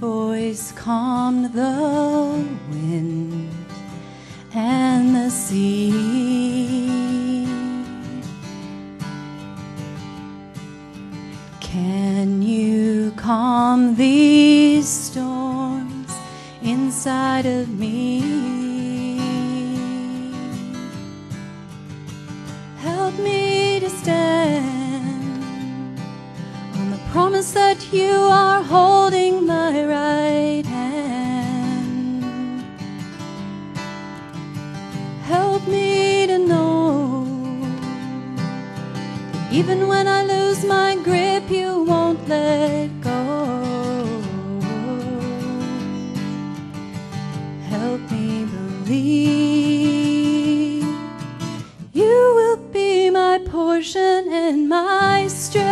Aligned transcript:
voice 0.00 0.72
calmed 0.72 1.52
the 1.52 2.44
wind 2.70 3.50
and 4.54 5.14
the 5.14 5.28
sea. 5.28 7.44
Can 11.60 12.42
you 12.42 13.12
calm 13.16 13.96
these 13.96 14.88
storms 14.88 16.12
inside 16.62 17.46
of 17.46 17.68
me? 17.68 18.20
Help 22.78 23.18
me 23.18 23.80
to 23.80 23.90
stand 23.90 25.98
on 26.76 26.90
the 26.92 27.00
promise 27.10 27.50
that 27.52 27.92
you 27.92 28.12
are 28.12 28.62
holding 28.62 29.27
even 39.50 39.88
when 39.88 40.06
I 40.06 40.22
lose 40.22 40.62
my 40.64 40.94
grip, 41.02 41.50
you 41.50 41.82
won't 41.84 42.28
let 42.28 42.90
go. 43.00 43.24
Help 47.70 48.00
me 48.10 48.44
believe 48.44 49.24
you 51.94 52.34
will 52.36 52.58
be 52.72 53.08
my 53.10 53.38
portion 53.38 54.30
and 54.32 54.68
my 54.68 55.26
strength. 55.28 55.66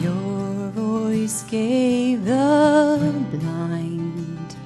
Your 0.00 0.70
voice 0.70 1.42
gave 1.42 1.81
the 2.16 3.12
blind 3.30 4.56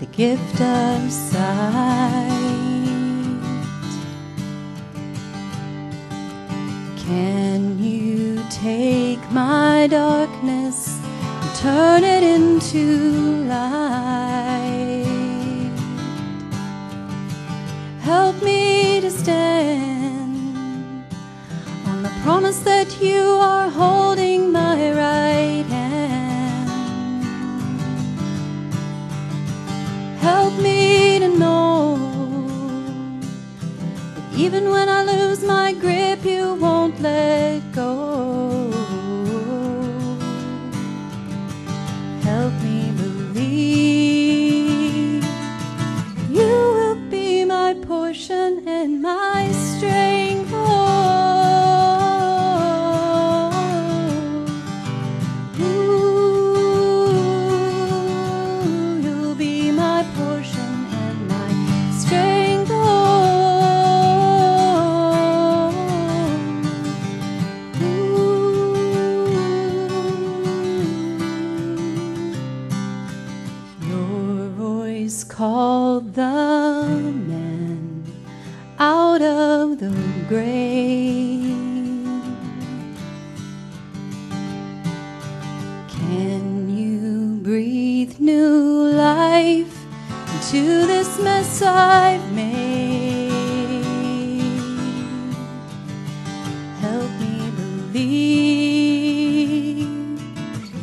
the 0.00 0.06
gift 0.06 0.60
of 0.62 1.12
sight. 1.12 2.30
Can 6.96 7.78
you 7.78 8.42
take 8.48 9.20
my 9.30 9.86
darkness 9.90 10.98
and 11.42 11.54
turn 11.56 12.02
it 12.02 12.22
into 12.22 13.44
light? 13.44 15.04
Help 18.00 18.42
me 18.42 19.02
to 19.02 19.10
stand 19.10 21.04
on 21.88 22.02
the 22.02 22.12
promise 22.22 22.60
that 22.60 23.02
you 23.02 23.20
are 23.20 23.68
holding 23.68 24.29
even 34.40 34.70
when 34.70 34.88
I 34.88 34.99
called 76.00 76.14
the 76.14 77.12
man 77.28 78.04
out 78.78 79.20
of 79.20 79.78
the 79.78 79.92
grave. 80.28 81.44
Can 85.88 86.68
you 86.70 87.40
breathe 87.42 88.18
new 88.18 88.90
life 88.92 89.84
into 90.34 90.86
this 90.86 91.18
mess 91.20 91.62
I've 91.62 92.32
made? 92.32 93.30
Help 96.80 97.10
me 97.20 97.50
believe 97.92 98.98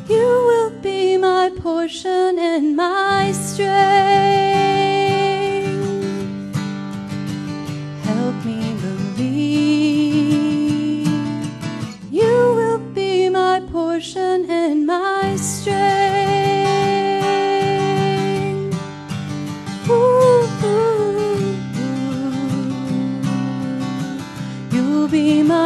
you 0.10 0.28
will 0.50 0.72
be 0.82 1.18
my 1.18 1.50
portion 1.58 2.38
and 2.40 2.76
my 2.76 3.32
strength. 3.32 3.87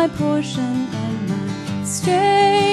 my 0.02 0.08
portion 0.18 0.88
and 0.96 1.30
my 1.30 1.84
strength. 1.86 2.71